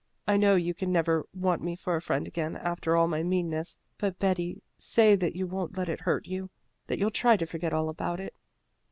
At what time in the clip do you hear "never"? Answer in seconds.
0.91-1.27